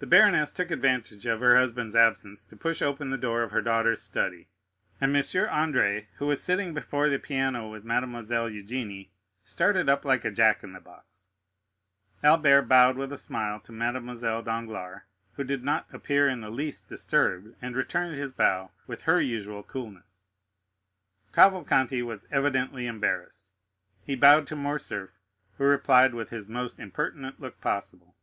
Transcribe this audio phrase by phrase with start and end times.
[0.00, 3.62] The baroness took advantage of her husband's absence to push open the door of her
[3.62, 4.48] daughter's study,
[5.00, 5.24] and M.
[5.48, 9.08] Andrea, who was sitting before the piano with Mademoiselle Eugénie,
[9.44, 11.30] started up like a jack in the box.
[12.22, 15.00] Albert bowed with a smile to Mademoiselle Danglars,
[15.36, 19.62] who did not appear in the least disturbed, and returned his bow with her usual
[19.62, 20.26] coolness.
[21.32, 23.52] Cavalcanti was evidently embarrassed;
[24.04, 25.12] he bowed to Morcerf,
[25.56, 28.14] who replied with the most impertinent look possible.